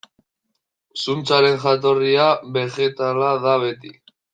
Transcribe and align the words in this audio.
Zuntzaren 1.01 1.59
jatorria 1.67 2.27
begetala 2.59 3.33
da 3.49 3.59
beti. 3.69 3.99